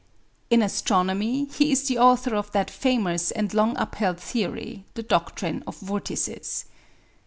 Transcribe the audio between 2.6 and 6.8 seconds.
famous and long upheld theory, the doctrine of vortices.